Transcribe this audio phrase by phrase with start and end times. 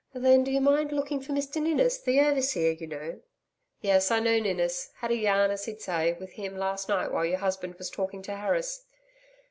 [0.15, 3.21] 'Then do you mind looking for Mr Ninnis, the overseer, you know.'
[3.81, 4.89] 'Yes, I know Ninnis.
[4.95, 8.23] Had a yarn as he'd say with him last night while your husband was talking
[8.23, 8.83] to Harris.